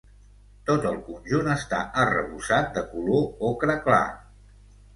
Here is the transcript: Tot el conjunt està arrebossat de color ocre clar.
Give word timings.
Tot 0.69 0.87
el 0.91 0.95
conjunt 1.09 1.49
està 1.57 1.83
arrebossat 2.05 2.73
de 2.81 2.85
color 2.97 3.47
ocre 3.53 3.79
clar. 3.87 4.05